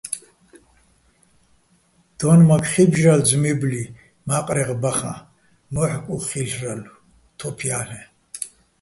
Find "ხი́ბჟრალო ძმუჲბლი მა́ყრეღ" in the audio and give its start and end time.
2.71-4.69